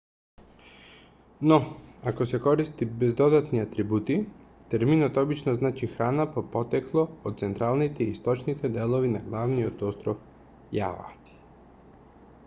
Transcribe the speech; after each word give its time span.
но 1.49 1.57
ако 2.11 2.25
се 2.31 2.39
користи 2.47 2.87
без 3.03 3.11
додатни 3.19 3.61
атрибути 3.63 4.15
терминот 4.71 5.19
обично 5.23 5.53
значи 5.59 5.89
храна 5.97 6.25
по 6.39 6.43
потекло 6.55 7.03
од 7.33 7.39
централните 7.43 8.07
и 8.09 8.15
источните 8.17 8.73
делови 8.81 9.13
на 9.17 9.21
главниот 9.29 9.85
остров 9.93 10.25
јава 10.83 11.07